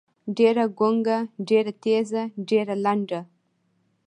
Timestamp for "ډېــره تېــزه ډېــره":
1.47-2.75